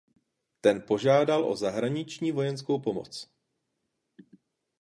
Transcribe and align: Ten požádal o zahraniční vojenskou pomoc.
Ten 0.61 0.81
požádal 0.81 1.45
o 1.45 1.55
zahraniční 1.55 2.31
vojenskou 2.31 2.79
pomoc. 2.79 3.27